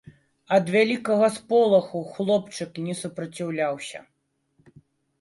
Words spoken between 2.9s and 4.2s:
супраціўляўся.